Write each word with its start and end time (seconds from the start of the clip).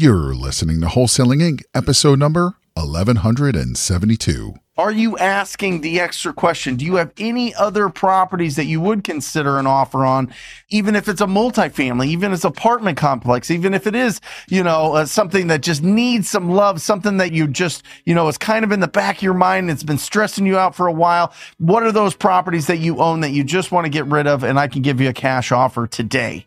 You're 0.00 0.32
listening 0.32 0.80
to 0.82 0.86
Wholesaling 0.86 1.42
Inc., 1.42 1.62
episode 1.74 2.20
number 2.20 2.54
1172. 2.74 4.54
Are 4.76 4.92
you 4.92 5.18
asking 5.18 5.80
the 5.80 5.98
extra 5.98 6.32
question? 6.32 6.76
Do 6.76 6.84
you 6.84 6.94
have 6.94 7.12
any 7.18 7.52
other 7.56 7.88
properties 7.88 8.54
that 8.54 8.66
you 8.66 8.80
would 8.80 9.02
consider 9.02 9.58
an 9.58 9.66
offer 9.66 10.04
on, 10.04 10.32
even 10.68 10.94
if 10.94 11.08
it's 11.08 11.20
a 11.20 11.26
multifamily, 11.26 12.06
even 12.06 12.30
if 12.30 12.36
it's 12.36 12.44
apartment 12.44 12.96
complex, 12.96 13.50
even 13.50 13.74
if 13.74 13.88
it 13.88 13.96
is, 13.96 14.20
you 14.48 14.62
know, 14.62 14.94
uh, 14.94 15.04
something 15.04 15.48
that 15.48 15.62
just 15.62 15.82
needs 15.82 16.28
some 16.28 16.48
love, 16.48 16.80
something 16.80 17.16
that 17.16 17.32
you 17.32 17.48
just, 17.48 17.82
you 18.04 18.14
know, 18.14 18.28
is 18.28 18.38
kind 18.38 18.64
of 18.64 18.70
in 18.70 18.78
the 18.78 18.86
back 18.86 19.16
of 19.16 19.22
your 19.24 19.34
mind. 19.34 19.68
It's 19.68 19.82
been 19.82 19.98
stressing 19.98 20.46
you 20.46 20.56
out 20.56 20.76
for 20.76 20.86
a 20.86 20.92
while. 20.92 21.32
What 21.58 21.82
are 21.82 21.90
those 21.90 22.14
properties 22.14 22.68
that 22.68 22.78
you 22.78 22.98
own 22.98 23.22
that 23.22 23.30
you 23.30 23.42
just 23.42 23.72
want 23.72 23.84
to 23.86 23.90
get 23.90 24.06
rid 24.06 24.28
of? 24.28 24.44
And 24.44 24.60
I 24.60 24.68
can 24.68 24.82
give 24.82 25.00
you 25.00 25.08
a 25.08 25.12
cash 25.12 25.50
offer 25.50 25.88
today. 25.88 26.46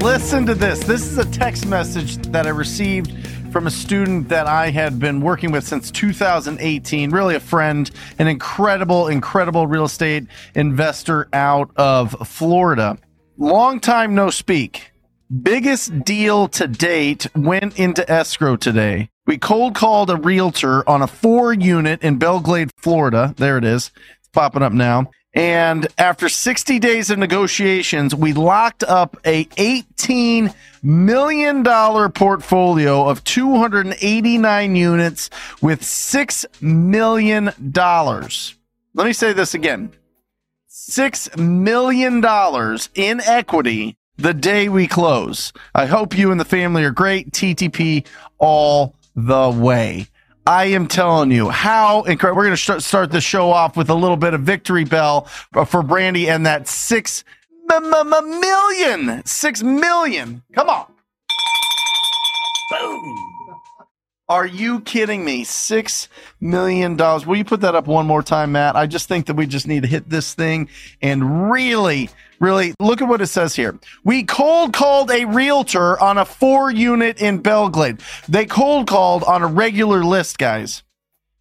Listen 0.00 0.46
to 0.46 0.54
this. 0.54 0.78
This 0.80 1.02
is 1.02 1.18
a 1.18 1.24
text 1.24 1.66
message 1.66 2.18
that 2.28 2.46
I 2.46 2.50
received 2.50 3.12
from 3.52 3.66
a 3.66 3.70
student 3.70 4.28
that 4.28 4.46
I 4.46 4.70
had 4.70 5.00
been 5.00 5.20
working 5.20 5.50
with 5.50 5.66
since 5.66 5.90
2018. 5.90 7.10
Really 7.10 7.34
a 7.34 7.40
friend, 7.40 7.90
an 8.18 8.28
incredible, 8.28 9.08
incredible 9.08 9.66
real 9.66 9.84
estate 9.84 10.26
investor 10.54 11.28
out 11.32 11.70
of 11.76 12.12
Florida. 12.28 12.96
Long 13.36 13.80
time 13.80 14.14
no 14.14 14.30
speak. 14.30 14.92
Biggest 15.42 16.04
deal 16.04 16.48
to 16.48 16.68
date 16.68 17.26
went 17.34 17.78
into 17.78 18.08
escrow 18.10 18.56
today. 18.56 19.10
We 19.26 19.36
cold 19.36 19.74
called 19.74 20.10
a 20.10 20.16
realtor 20.16 20.88
on 20.88 21.02
a 21.02 21.06
four 21.06 21.52
unit 21.52 22.02
in 22.02 22.18
Belle 22.18 22.40
Glade, 22.40 22.70
Florida. 22.78 23.34
There 23.36 23.58
it 23.58 23.64
is. 23.64 23.90
It's 24.20 24.28
popping 24.32 24.62
up 24.62 24.72
now. 24.72 25.10
And 25.34 25.86
after 25.98 26.28
60 26.28 26.78
days 26.78 27.10
of 27.10 27.18
negotiations, 27.18 28.14
we 28.14 28.32
locked 28.32 28.82
up 28.82 29.16
a 29.24 29.44
$18 29.44 30.54
million 30.82 31.64
portfolio 32.12 33.08
of 33.08 33.22
289 33.24 34.76
units 34.76 35.30
with 35.60 35.82
$6 35.82 36.62
million. 36.62 37.52
Let 38.94 39.06
me 39.06 39.12
say 39.12 39.32
this 39.32 39.54
again. 39.54 39.92
$6 40.70 41.38
million 41.38 42.24
in 42.94 43.20
equity 43.20 43.96
the 44.16 44.34
day 44.34 44.68
we 44.68 44.86
close. 44.86 45.52
I 45.74 45.86
hope 45.86 46.16
you 46.16 46.30
and 46.32 46.40
the 46.40 46.44
family 46.44 46.84
are 46.84 46.90
great. 46.90 47.30
TTP 47.32 48.06
all 48.38 48.94
the 49.14 49.50
way. 49.50 50.08
I 50.48 50.64
am 50.68 50.88
telling 50.88 51.30
you 51.30 51.50
how 51.50 52.04
incredible. 52.04 52.38
We're 52.38 52.46
going 52.46 52.56
to 52.56 52.80
start 52.80 53.12
the 53.12 53.20
show 53.20 53.50
off 53.50 53.76
with 53.76 53.90
a 53.90 53.94
little 53.94 54.16
bit 54.16 54.32
of 54.32 54.40
victory 54.40 54.84
bell 54.84 55.28
uh, 55.54 55.66
for 55.66 55.82
Brandy 55.82 56.26
and 56.30 56.46
that 56.46 56.66
six 56.66 57.22
million, 57.68 59.22
six 59.26 59.62
million. 59.62 60.42
Come 60.54 60.70
on. 60.70 60.86
Boom. 62.70 63.27
Are 64.30 64.46
you 64.46 64.80
kidding 64.80 65.24
me? 65.24 65.44
Six 65.44 66.08
million 66.38 66.96
dollars. 66.96 67.24
Will 67.24 67.36
you 67.36 67.44
put 67.44 67.62
that 67.62 67.74
up 67.74 67.86
one 67.86 68.06
more 68.06 68.22
time, 68.22 68.52
Matt? 68.52 68.76
I 68.76 68.86
just 68.86 69.08
think 69.08 69.26
that 69.26 69.34
we 69.36 69.46
just 69.46 69.66
need 69.66 69.82
to 69.84 69.88
hit 69.88 70.10
this 70.10 70.34
thing 70.34 70.68
and 71.00 71.50
really 71.50 72.10
really 72.40 72.74
look 72.78 73.02
at 73.02 73.08
what 73.08 73.20
it 73.20 73.26
says 73.28 73.56
here. 73.56 73.78
We 74.04 74.24
cold 74.24 74.72
called 74.72 75.10
a 75.10 75.24
realtor 75.24 75.98
on 75.98 76.18
a 76.18 76.24
four 76.24 76.70
unit 76.70 77.20
in 77.20 77.38
Belle 77.38 77.68
Glade. 77.68 78.00
They 78.28 78.46
cold 78.46 78.86
called 78.86 79.24
on 79.24 79.42
a 79.42 79.46
regular 79.46 80.04
list, 80.04 80.38
guys. 80.38 80.82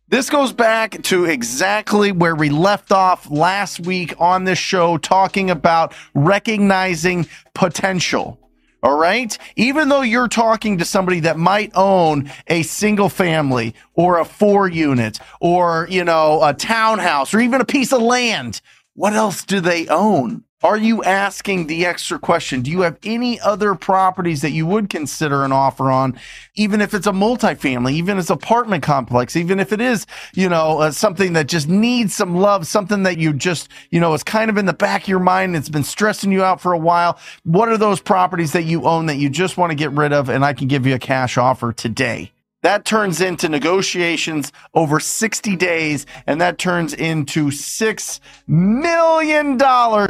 This 0.09 0.29
goes 0.29 0.53
back 0.53 1.03
to 1.03 1.25
exactly 1.25 2.13
where 2.13 2.35
we 2.35 2.49
left 2.49 2.93
off 2.93 3.29
last 3.29 3.81
week 3.81 4.13
on 4.17 4.45
this 4.45 4.57
show, 4.57 4.97
talking 4.97 5.49
about 5.49 5.93
recognizing 6.13 7.27
potential. 7.53 8.39
All 8.83 8.97
right. 8.97 9.35
Even 9.55 9.89
though 9.89 10.01
you're 10.01 10.27
talking 10.27 10.77
to 10.77 10.85
somebody 10.85 11.21
that 11.21 11.37
might 11.37 11.71
own 11.73 12.31
a 12.47 12.61
single 12.63 13.09
family 13.09 13.73
or 13.93 14.19
a 14.19 14.25
four 14.25 14.67
unit 14.67 15.19
or, 15.41 15.87
you 15.89 16.03
know, 16.03 16.43
a 16.43 16.53
townhouse 16.53 17.33
or 17.33 17.39
even 17.39 17.59
a 17.59 17.65
piece 17.65 17.91
of 17.91 18.01
land, 18.01 18.61
what 18.93 19.13
else 19.13 19.43
do 19.43 19.59
they 19.59 19.87
own? 19.87 20.43
Are 20.63 20.77
you 20.77 21.03
asking 21.03 21.67
the 21.67 21.85
extra 21.85 22.17
question? 22.17 22.61
Do 22.61 22.71
you 22.71 22.81
have 22.81 22.97
any 23.03 23.39
other 23.39 23.75
properties 23.75 24.41
that 24.41 24.49
you 24.49 24.65
would 24.65 24.89
consider 24.89 25.45
an 25.45 25.51
offer 25.51 25.91
on, 25.91 26.19
even 26.55 26.81
if 26.81 26.95
it's 26.95 27.05
a 27.05 27.11
multifamily, 27.11 27.91
even 27.91 28.17
if 28.17 28.23
it's 28.23 28.29
apartment 28.31 28.81
complex, 28.81 29.35
even 29.35 29.59
if 29.59 29.71
it 29.71 29.79
is, 29.79 30.07
you 30.33 30.49
know, 30.49 30.79
uh, 30.79 30.89
something 30.89 31.33
that 31.33 31.47
just 31.47 31.67
needs 31.67 32.15
some 32.15 32.35
love, 32.35 32.65
something 32.65 33.03
that 33.03 33.19
you 33.19 33.33
just, 33.33 33.69
you 33.91 33.99
know, 33.99 34.15
is 34.15 34.23
kind 34.23 34.49
of 34.49 34.57
in 34.57 34.65
the 34.65 34.73
back 34.73 35.03
of 35.03 35.07
your 35.07 35.19
mind. 35.19 35.55
It's 35.55 35.69
been 35.69 35.83
stressing 35.83 36.31
you 36.31 36.43
out 36.43 36.59
for 36.59 36.73
a 36.73 36.79
while. 36.79 37.19
What 37.43 37.69
are 37.69 37.77
those 37.77 38.01
properties 38.01 38.53
that 38.53 38.63
you 38.63 38.85
own 38.85 39.05
that 39.05 39.17
you 39.17 39.29
just 39.29 39.57
want 39.57 39.69
to 39.69 39.75
get 39.75 39.91
rid 39.91 40.11
of? 40.11 40.27
And 40.27 40.43
I 40.43 40.53
can 40.53 40.67
give 40.67 40.87
you 40.87 40.95
a 40.95 40.99
cash 40.99 41.37
offer 41.37 41.71
today. 41.71 42.31
That 42.67 42.83
turns 42.83 43.21
into 43.21 43.47
negotiations 43.47 44.51
over 44.73 44.99
60 44.99 45.55
days, 45.55 46.05
and 46.25 46.41
that 46.41 46.57
turns 46.57 46.93
into 46.93 47.45
$6 47.45 48.19
million 48.45 49.53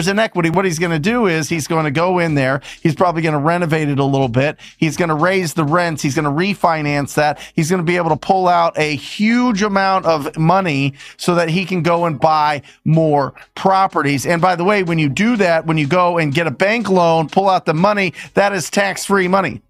in 0.09 0.19
equity. 0.19 0.50
What 0.50 0.66
he's 0.66 0.79
going 0.79 0.91
to 0.91 0.97
do 0.97 1.28
is 1.28 1.50
he's 1.50 1.68
going 1.68 1.85
to 1.85 1.91
go 1.91 2.18
in 2.18 2.34
there. 2.34 2.62
He's 2.81 2.95
probably 2.95 3.22
going 3.22 3.34
to 3.34 3.40
renovate 3.40 3.90
it 3.90 4.00
a 4.00 4.03
little 4.03 4.28
bit. 4.28 4.57
He's 4.78 4.97
going 4.97 5.09
to 5.09 5.16
raise 5.16 5.53
the 5.53 5.66
rents. 5.66 6.01
He's 6.01 6.16
going 6.16 6.25
to 6.25 6.31
refinance 6.31 7.13
that. 7.13 7.40
He's 7.53 7.69
going 7.69 7.78
to 7.78 7.85
be 7.85 7.95
able 7.95 8.09
to 8.09 8.18
pull 8.18 8.47
out 8.47 8.75
a 8.75 8.95
huge 8.95 9.62
amount 9.62 10.07
of 10.07 10.35
money 10.35 10.95
so 11.18 11.35
that 11.35 11.50
he 11.50 11.63
can 11.63 11.84
go 11.84 12.06
and 12.06 12.19
buy 12.19 12.63
more 12.84 13.35
properties. 13.53 14.25
And 14.25 14.41
by 14.41 14.56
the 14.56 14.63
way, 14.63 14.81
when 14.81 14.97
you 14.97 15.09
do 15.09 15.35
that, 15.35 15.68
when 15.68 15.78
you 15.78 15.85
go 15.85 16.18
and 16.18 16.34
get 16.34 16.47
a 16.47 16.51
bank 16.51 16.89
loan, 16.89 17.29
pull 17.29 17.50
out 17.50 17.68
the 17.68 17.75
money, 17.75 18.16
that 18.34 18.51
is 18.51 18.72
tax 18.72 19.06
free 19.06 19.28
money. 19.28 19.62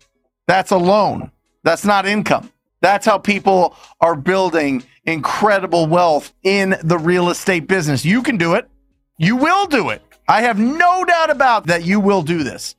That's 0.48 0.72
a 0.72 0.78
loan. 0.78 1.32
That's 1.64 1.84
not 1.84 2.06
income. 2.06 2.50
That's 2.82 3.06
how 3.06 3.18
people 3.18 3.76
are 4.02 4.16
building 4.16 4.84
incredible 5.06 5.88
wealth 5.88 6.34
in 6.44 6.76
the 6.84 6.98
real 6.98 7.30
estate 7.30 7.68
business. 7.68 8.06
You 8.06 8.22
can 8.22 8.38
do 8.38 8.54
it. 8.54 8.70
You 9.18 9.36
will 9.36 9.66
do 9.66 9.90
it. 9.90 10.02
I 10.28 10.42
have 10.42 10.60
no 10.60 11.06
doubt 11.06 11.30
about 11.30 11.68
that 11.68 11.86
you 11.86 12.00
will 12.00 12.22
do 12.22 12.44
this. 12.44 12.76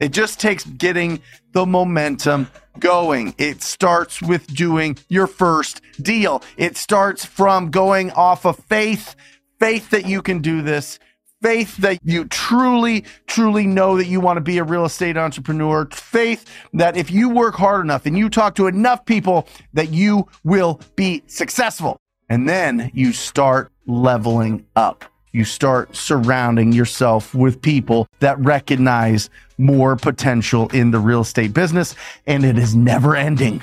It 0.00 0.12
just 0.12 0.40
takes 0.40 0.64
getting 0.64 1.20
the 1.52 1.66
momentum 1.66 2.48
going. 2.78 3.34
It 3.36 3.62
starts 3.62 4.22
with 4.22 4.46
doing 4.54 4.96
your 5.08 5.26
first 5.26 5.80
deal. 6.00 6.42
It 6.56 6.76
starts 6.76 7.24
from 7.24 7.70
going 7.70 8.12
off 8.12 8.46
of 8.46 8.56
faith, 8.68 9.16
faith 9.58 9.90
that 9.90 10.06
you 10.06 10.22
can 10.22 10.40
do 10.40 10.62
this, 10.62 11.00
faith 11.42 11.76
that 11.78 11.98
you 12.02 12.24
truly, 12.26 13.04
truly 13.26 13.66
know 13.66 13.96
that 13.96 14.06
you 14.06 14.20
want 14.20 14.36
to 14.36 14.40
be 14.40 14.58
a 14.58 14.64
real 14.64 14.84
estate 14.84 15.16
entrepreneur, 15.16 15.86
faith 15.92 16.44
that 16.72 16.96
if 16.96 17.10
you 17.10 17.28
work 17.28 17.54
hard 17.54 17.84
enough 17.84 18.06
and 18.06 18.18
you 18.18 18.28
talk 18.28 18.54
to 18.56 18.66
enough 18.66 19.04
people, 19.04 19.46
that 19.72 19.90
you 19.90 20.26
will 20.44 20.80
be 20.96 21.22
successful. 21.26 21.98
And 22.28 22.48
then 22.48 22.90
you 22.92 23.12
start 23.12 23.72
leveling 23.86 24.66
up. 24.76 25.04
You 25.32 25.44
start 25.44 25.94
surrounding 25.94 26.72
yourself 26.72 27.34
with 27.34 27.62
people 27.62 28.06
that 28.20 28.38
recognize 28.40 29.30
more 29.58 29.94
potential 29.96 30.68
in 30.68 30.90
the 30.90 30.98
real 30.98 31.20
estate 31.20 31.52
business, 31.52 31.94
and 32.26 32.44
it 32.44 32.58
is 32.58 32.74
never 32.74 33.14
ending. 33.14 33.62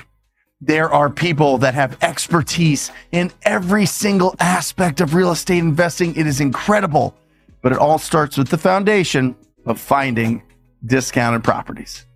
There 0.60 0.90
are 0.90 1.10
people 1.10 1.58
that 1.58 1.74
have 1.74 1.98
expertise 2.02 2.90
in 3.12 3.30
every 3.42 3.84
single 3.84 4.34
aspect 4.40 5.00
of 5.00 5.14
real 5.14 5.32
estate 5.32 5.58
investing. 5.58 6.16
It 6.16 6.26
is 6.26 6.40
incredible. 6.40 7.14
But 7.62 7.72
it 7.72 7.78
all 7.78 7.98
starts 7.98 8.36
with 8.36 8.48
the 8.48 8.58
foundation 8.58 9.36
of 9.64 9.80
finding 9.80 10.42
discounted 10.84 11.42
properties 11.42 12.06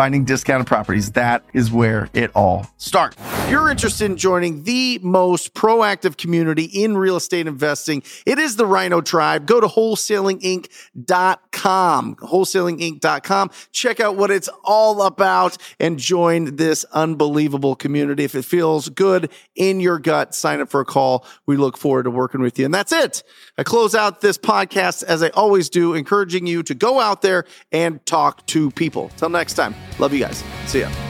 finding 0.00 0.24
discounted 0.24 0.66
properties. 0.66 1.12
That 1.12 1.44
is 1.52 1.70
where 1.70 2.08
it 2.14 2.30
all 2.34 2.66
starts. 2.78 3.18
If 3.50 3.54
you're 3.54 3.68
interested 3.68 4.04
in 4.04 4.16
joining 4.16 4.62
the 4.62 5.00
most 5.02 5.54
proactive 5.54 6.16
community 6.16 6.66
in 6.66 6.96
real 6.96 7.16
estate 7.16 7.48
investing, 7.48 8.04
it 8.24 8.38
is 8.38 8.54
the 8.54 8.64
Rhino 8.64 9.00
Tribe. 9.00 9.44
Go 9.44 9.60
to 9.60 9.66
wholesalinginc.com, 9.66 12.14
wholesalinginc.com. 12.14 13.50
Check 13.72 13.98
out 13.98 14.14
what 14.14 14.30
it's 14.30 14.48
all 14.62 15.02
about 15.02 15.56
and 15.80 15.98
join 15.98 16.54
this 16.54 16.84
unbelievable 16.92 17.74
community. 17.74 18.22
If 18.22 18.36
it 18.36 18.44
feels 18.44 18.88
good 18.88 19.32
in 19.56 19.80
your 19.80 19.98
gut, 19.98 20.32
sign 20.32 20.60
up 20.60 20.68
for 20.68 20.78
a 20.78 20.84
call. 20.84 21.26
We 21.46 21.56
look 21.56 21.76
forward 21.76 22.04
to 22.04 22.10
working 22.12 22.42
with 22.42 22.56
you. 22.56 22.66
And 22.66 22.72
that's 22.72 22.92
it. 22.92 23.24
I 23.58 23.64
close 23.64 23.96
out 23.96 24.20
this 24.20 24.38
podcast 24.38 25.02
as 25.02 25.24
I 25.24 25.30
always 25.30 25.68
do, 25.68 25.94
encouraging 25.94 26.46
you 26.46 26.62
to 26.62 26.74
go 26.76 27.00
out 27.00 27.22
there 27.22 27.46
and 27.72 28.06
talk 28.06 28.46
to 28.46 28.70
people. 28.70 29.10
Till 29.16 29.28
next 29.28 29.54
time. 29.54 29.74
Love 29.98 30.12
you 30.12 30.20
guys. 30.20 30.44
See 30.66 30.82
ya. 30.82 31.09